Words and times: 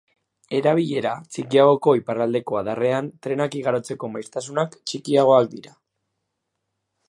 Erabilera 0.59 1.11
txikiagoko 1.35 1.93
iparraldeko 1.99 2.57
adarrean 2.61 3.11
trenak 3.27 3.59
igarotzeko 3.61 4.11
maiztasunak 4.17 4.81
txikiagoak 4.91 5.55
dira. 5.57 5.79